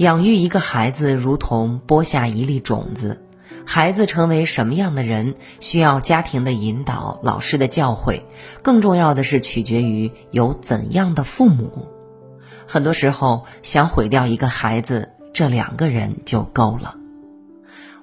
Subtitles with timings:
[0.00, 3.22] 养育一个孩子如同播下一粒种子，
[3.66, 8.22] 孩子成为什么样的人，需要家庭的引导、老师的教诲，
[8.62, 11.86] 更重要的是取决于有怎样的父母。
[12.66, 16.94] 很多时候，想毁掉一个孩子，这两个人就够了。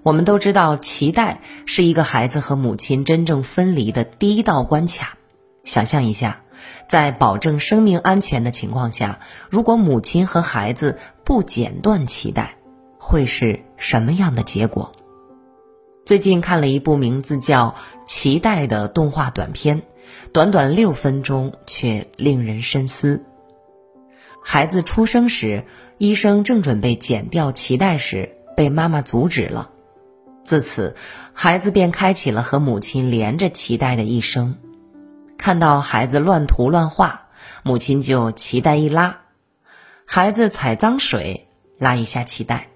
[0.03, 5.17] 我们都知道，脐带是一个孩子和母亲真正分离的第一道关卡。
[5.63, 6.41] 想象一下，
[6.87, 9.19] 在保证生命安全的情况下，
[9.49, 12.55] 如果母亲和孩子不剪断脐带，
[12.97, 14.91] 会是什么样的结果？
[16.05, 17.75] 最近看了一部名字叫
[18.09, 19.83] 《脐带》的动画短片，
[20.31, 23.25] 短短六分钟却令人深思。
[24.41, 25.65] 孩子出生时，
[25.97, 29.71] 医生正准备剪掉脐带时，被妈妈阻止了。
[30.45, 30.95] 自此，
[31.33, 34.55] 孩子便开启了和母亲连着脐带的一生。
[35.37, 37.27] 看到孩子乱涂乱画，
[37.63, 39.17] 母亲就脐带一拉；
[40.05, 41.47] 孩子踩脏水，
[41.77, 42.67] 拉一下脐带；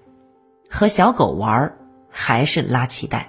[0.70, 1.74] 和小狗玩，
[2.10, 3.28] 还是拉脐带。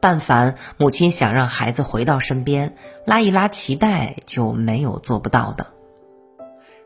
[0.00, 2.74] 但凡母亲想让孩子回到身边，
[3.06, 5.68] 拉一拉脐带就没有做不到的。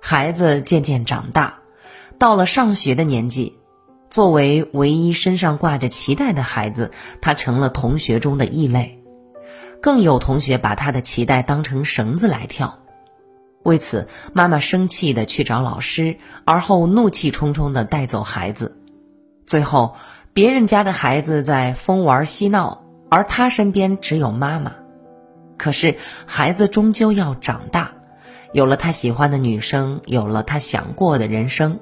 [0.00, 1.61] 孩子渐渐长大，
[2.19, 3.59] 到了上学的年纪。
[4.09, 9.03] 作为唯一身上挂着脐带的孩子，他成了同学中的异类。
[9.80, 12.78] 更有同学把他的脐带当成绳子来跳。
[13.62, 18.77] 为此，妈妈生气的去找老师，而后怒气冲冲的带走孩子。
[19.44, 19.97] 最后，
[20.32, 24.72] 别人家的孩子在疯玩嬉闹，而他身边只有妈妈。
[25.56, 27.92] 可是，孩子终究要长大，
[28.52, 31.80] 有了他喜欢的女生，有了他想过的人生。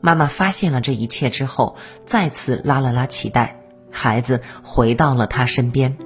[0.00, 5.96] 妈妈发现了这一切之后，再次拉了拉脐带，孩子回到了他身边。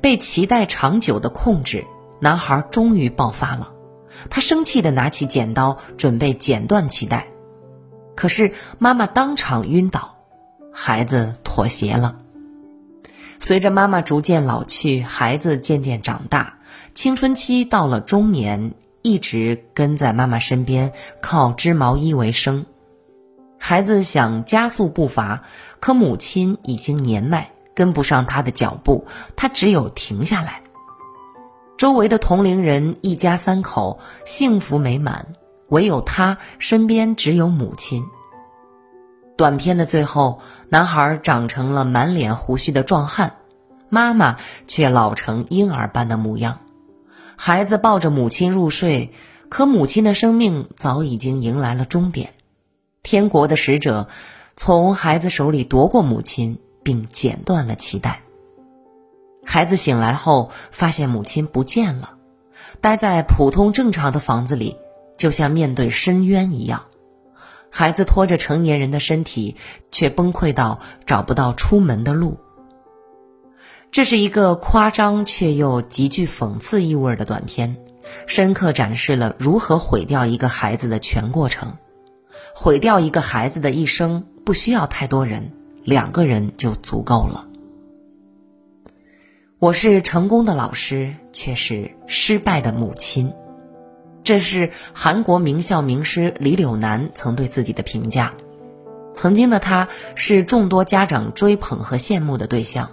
[0.00, 1.84] 被脐带长久的控制，
[2.20, 3.72] 男孩终于爆发了。
[4.30, 7.28] 他生气的拿起剪刀，准备剪断脐带，
[8.14, 10.16] 可是妈妈当场晕倒，
[10.72, 12.16] 孩子妥协了。
[13.38, 16.58] 随着妈妈逐渐老去，孩子渐渐长大，
[16.94, 18.72] 青春期到了中年，
[19.02, 22.64] 一直跟在妈妈身边，靠织毛衣为生。
[23.58, 25.42] 孩子想加速步伐，
[25.80, 29.06] 可母亲已经年迈，跟不上他的脚步，
[29.36, 30.62] 他只有停下来。
[31.76, 35.34] 周围的同龄人一家三口幸福美满，
[35.68, 38.02] 唯有他身边只有母亲。
[39.36, 43.36] 短片的最后，男孩长成了满脸胡须的壮汉，
[43.90, 46.60] 妈妈却老成婴儿般的模样。
[47.36, 49.12] 孩子抱着母亲入睡，
[49.50, 52.32] 可母亲的生命早已经迎来了终点。
[53.02, 54.08] 天国的使者
[54.56, 58.20] 从孩子手里夺过母亲，并剪断了脐带。
[59.44, 62.12] 孩子醒来后，发现母亲不见了。
[62.80, 64.76] 待在普通正常的房子里，
[65.16, 66.84] 就像面对深渊一样。
[67.72, 69.56] 孩子拖着成年人的身体，
[69.90, 72.38] 却崩溃到找不到出门的路。
[73.90, 77.78] 这是一个夸张却又极具讽刺意味的短片，
[78.28, 81.76] 深刻展示了如何毁掉一个孩子的全过程。
[82.54, 85.52] 毁掉一个孩子的一生不需要太多人，
[85.86, 87.46] 两个人就足够了。
[89.60, 93.32] 我是成功的老师，却是失败的母亲，
[94.20, 98.34] 这是韩国名校名师李柳南曾对自己的评价。
[99.14, 99.86] 曾经的他
[100.16, 102.90] 是众多家长追捧和羡慕的对象，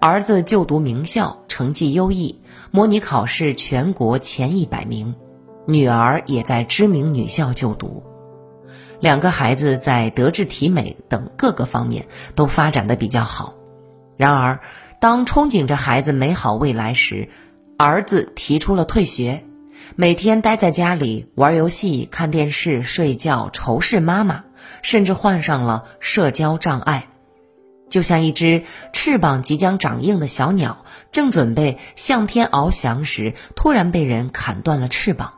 [0.00, 2.40] 儿子就读名校，成绩优异，
[2.70, 5.14] 模拟考试全国前一百名，
[5.66, 8.02] 女儿也在知名女校就读。
[9.00, 13.54] 两个孩子在德智体美等各个方面都发展的比较好，
[14.16, 14.60] 然而，
[15.00, 17.28] 当憧憬着孩子美好未来时，
[17.76, 19.44] 儿子提出了退学，
[19.96, 24.44] 每天待在家里玩游戏、看电视、睡觉，仇视妈妈，
[24.80, 27.08] 甚至患上了社交障碍，
[27.90, 28.62] 就像一只
[28.94, 35.34] 翅膀即将长硬的小鸟，正准备向天翱翔时，突然被人砍断了翅膀，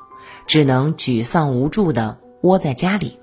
[0.47, 3.19] 只能沮丧无助地窝在家里。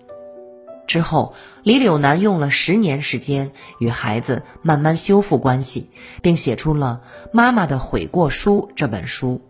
[0.88, 1.34] 之后，
[1.64, 5.90] 李柳南用了十年时间与孩子慢慢修复关系，
[6.22, 7.02] 并写出了
[7.34, 9.42] 《妈妈的悔过书》这本书。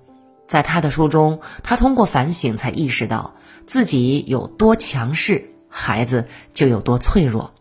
[0.47, 3.35] 在他的书中，他通过反省才意识到
[3.65, 7.53] 自己有多强势，孩子就有多脆弱。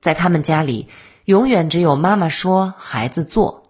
[0.00, 0.88] 在他们家里，
[1.24, 3.62] 永远只有妈妈说，孩子做。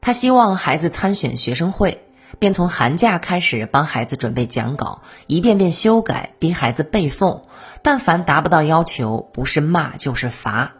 [0.00, 2.05] 他希望孩子参选学生会。
[2.38, 7.42] 便从寒假开始帮孩子准备讲稿，一遍遍修改，逼孩子背诵。
[7.82, 10.72] 但凡达不到要求，不是骂就是罚。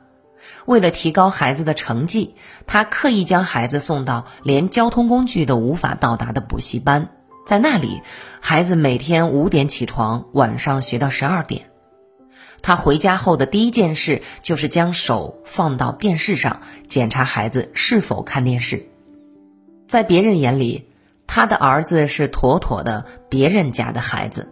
[0.65, 2.35] 为了提高孩子的成绩，
[2.67, 7.09] 他刻意将孩子送到连交通工具都无法到达的补习班，
[7.47, 8.03] 在那里，
[8.41, 11.71] 孩子每天五点起床，晚上学到十二点。
[12.63, 18.89] 他回家后的第一件事就是将手放到电视上，检查孩子是否看电视。
[19.87, 20.89] 在别人眼里，
[21.27, 24.49] 他的儿子是妥妥的别人家的孩子，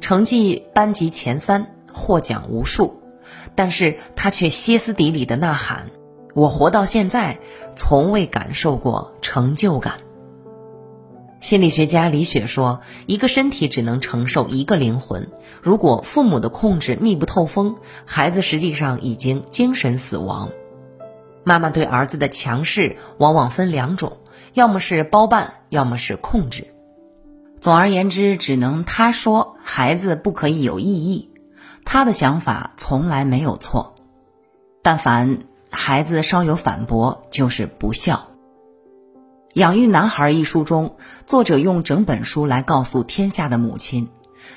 [0.00, 3.00] 成绩班级前三，获奖无数，
[3.54, 5.90] 但是他却歇斯底里的呐喊
[6.34, 7.38] ：“我活到现在，
[7.76, 9.94] 从未感受过成就感。”
[11.40, 15.30] 心理学家李雪说：“一个身体只能承受一个灵魂。
[15.60, 17.76] 如果父母的控制密不透风，
[18.06, 20.48] 孩子实际上已经精神死亡。”
[21.44, 24.16] 妈妈对儿子的强势往往分两种，
[24.52, 26.74] 要么是包办，要么是控制。
[27.60, 31.30] 总而言之，只能他说孩子不可以有异议，
[31.84, 33.94] 他的想法从来没有错。
[34.82, 35.38] 但凡
[35.70, 38.16] 孩子稍有反驳，就是不孝。
[39.54, 40.96] 《养育男孩》一书中，
[41.26, 44.08] 作者用整本书来告诉天下的母亲，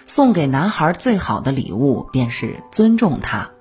[0.05, 3.51] 送给男孩最好的礼物便是尊重他。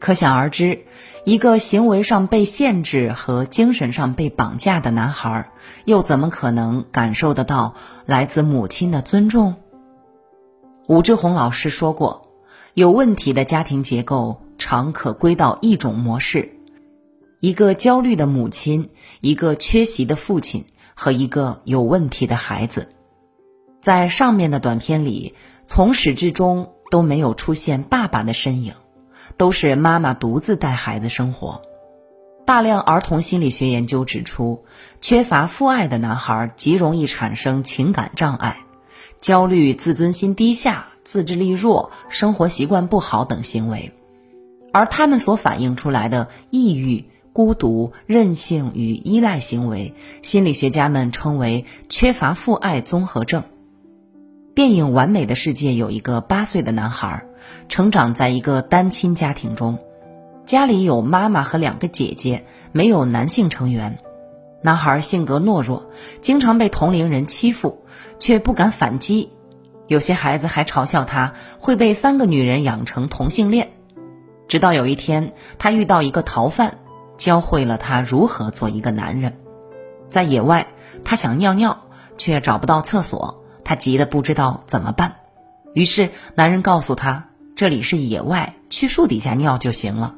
[0.00, 0.86] 可想而知，
[1.24, 5.50] 一个行为上被限制和精神上被绑架的男孩，
[5.84, 7.74] 又怎么可能感受得到
[8.06, 9.54] 来自母亲的尊重？
[10.88, 12.22] 武志红老师说过，
[12.72, 16.56] 有问题的家庭结构常可归到一种模式。
[17.40, 18.88] 一个焦虑的母亲，
[19.20, 20.64] 一个缺席的父亲
[20.94, 22.88] 和一个有问题的孩子，
[23.82, 25.34] 在上面的短片里，
[25.66, 28.74] 从始至终都没有出现爸爸的身影，
[29.36, 31.62] 都是妈妈独自带孩子生活。
[32.44, 34.64] 大量儿童心理学研究指出，
[35.00, 38.58] 缺乏父爱的男孩极容易产生情感障碍、
[39.18, 43.92] 焦虑、自尊心低下、自制力弱、生活习惯不好等行为，
[44.72, 47.06] 而他们所反映出来的抑郁。
[47.32, 53.44] 孤独、任性与依赖行为，心理学家们称为缺乏父爱综合症。
[54.52, 57.24] 电影《完美的世界》有一个八岁的男孩，
[57.68, 59.78] 成长在一个单亲家庭中，
[60.44, 63.98] 家里有妈妈和两个姐姐，没有男性成员。
[64.62, 67.84] 男孩性格懦弱，经常被同龄人欺负，
[68.18, 69.30] 却不敢反击。
[69.86, 73.70] 有些孩子还嘲笑他会被三个女人养成同性恋。
[74.48, 76.78] 直到有一天，他遇到一个逃犯。
[77.16, 79.36] 教会了他如何做一个男人。
[80.08, 80.68] 在野外，
[81.04, 81.82] 他想尿尿，
[82.16, 85.16] 却找不到厕所，他急得不知道怎么办。
[85.74, 87.28] 于是，男人告诉他
[87.60, 90.16] ：“这里是野外，去树底下尿就行了。”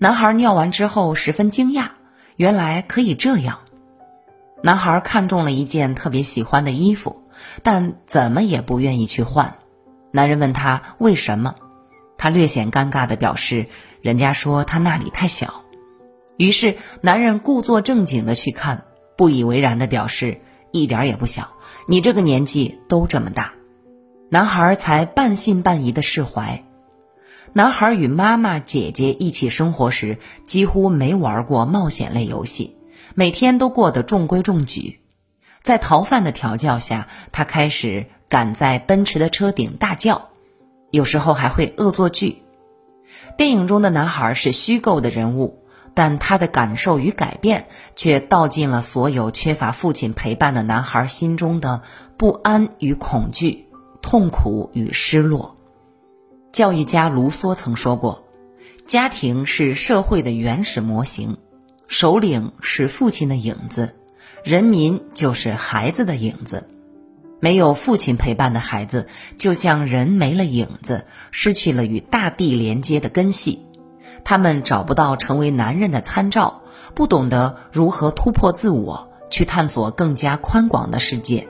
[0.00, 1.88] 男孩尿完之后十分惊讶，
[2.36, 3.58] 原来可以这样。
[4.62, 7.20] 男孩看中了一件特别喜欢的衣服，
[7.62, 9.58] 但怎么也不愿意去换。
[10.10, 11.54] 男人问他为什么，
[12.16, 13.66] 他略显尴尬的表示
[14.00, 15.64] ：“人家说他那里太小。”
[16.38, 18.84] 于是，男人故作正经的去看，
[19.18, 20.40] 不以为然的表示
[20.70, 21.50] 一点也不小，
[21.86, 23.52] 你这个年纪都这么大。
[24.32, 26.64] 男孩才半信半疑的释怀。
[27.52, 32.78] 男孩与妈妈、姐姐一起生活时，几乎没玩过冒险类游戏，
[33.14, 35.00] 每天都过得中规中矩。
[35.62, 40.30] 在逃犯的调教下，他开始敢在奔驰的车顶大叫，
[40.90, 42.40] 有时候还会恶作剧。
[43.36, 45.58] 电影中的男孩是虚构的人物。
[45.94, 51.82] 但他的感受与改变，却道尽了所有缺乏父亲陪伴的男孩心中的
[52.16, 53.66] 不安与恐惧、
[54.02, 55.56] 痛苦与失落。
[56.52, 58.28] 教育家卢梭曾说过
[58.84, 61.38] ：“家庭是社会的原始模型，
[61.88, 63.94] 首领是父亲的影子，
[64.44, 66.68] 人民就是孩子的影子。
[67.40, 69.06] 没有父亲陪伴的孩子，
[69.38, 73.64] 就像人没了影子，失去了与大地连接的根系。”
[74.24, 76.62] 他们找不到成为男人的参照，
[76.94, 81.48] 不懂得如何突破自我，去探索更加宽广的世界。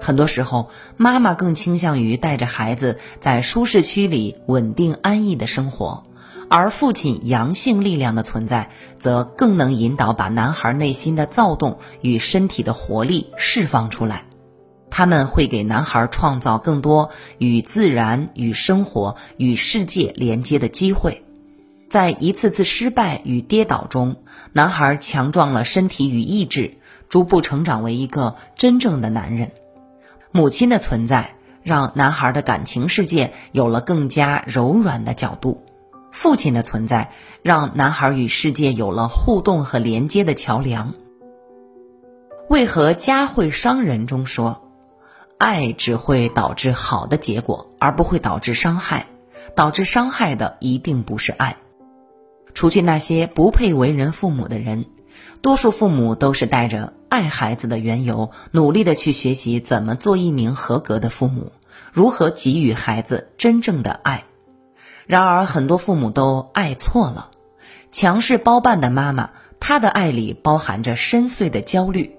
[0.00, 6.04] 很多时候，妈妈更倾向于带着孩子在舒适区里稳定安逸的生活，
[6.48, 14.24] 而父亲阳性力量的存在，则更能引导把男孩内心的躁动与身体的活力释放出来。
[14.90, 21.22] 他们会给男孩创造更多与自然、与生活、与世界连接的机会。
[21.88, 24.16] 在一次次失败与跌倒中，
[24.52, 26.78] 男孩强壮了身体与意志，
[27.08, 29.52] 逐步成长为一个真正的男人。
[30.32, 35.62] 母亲的存在让男孩的感情世界有了更加柔软的角度，
[36.10, 37.10] 父亲的存在
[37.42, 40.94] 让男孩与世界有了互动和连接的桥梁。
[42.48, 44.06] 为何家会伤人？
[44.06, 44.70] 中说，
[45.38, 49.06] 爱只会导致好的结果，而不会导致伤害。
[49.56, 51.56] 导致伤害的一定不是爱。
[52.54, 54.86] 除去那些不配为人父母的人，
[55.42, 61.52] 多数父母都是带着爱孩子的缘由，努力的去学习怎么做一名合格的父母，
[61.92, 64.24] 如何给予孩子真正的爱。
[65.06, 67.32] 然而，很多父母都爱错了。
[67.90, 72.12] 强势包办的妈妈，她的爱里包含着深邃的焦虑；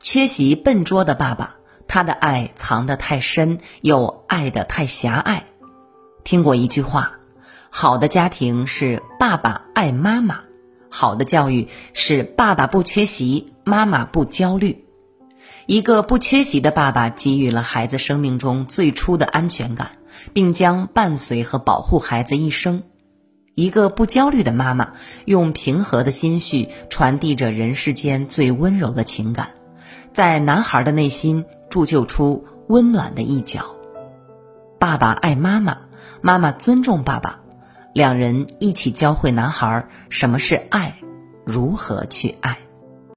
[0.00, 5.44] 缺席笨拙的爸爸，他的爱藏得太深，又爱得太狭隘。
[6.24, 7.18] 听过一句话：
[7.68, 10.40] 好的家庭是爸爸爱妈妈，
[10.88, 14.84] 好的教育是爸爸不缺席，妈妈不焦虑。
[15.66, 19.90] 一个不缺席的爸爸，给予了孩子生命中最初的安全感。
[20.32, 22.82] 并将伴随和保护孩子一生。
[23.54, 24.94] 一个不焦虑的妈妈，
[25.26, 29.50] 用平和的心绪传递着人世间最温柔的情感，
[30.12, 33.76] 在男孩的内心铸就出温暖的一角。
[34.78, 35.78] 爸爸爱妈妈，
[36.20, 37.40] 妈妈尊重爸爸，
[37.92, 40.96] 两人一起教会男孩什么是爱，
[41.44, 42.58] 如何去爱。